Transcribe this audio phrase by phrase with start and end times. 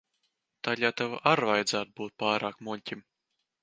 [0.67, 3.09] Tad jau tev ar vajadzētu būt pārāk muļķim.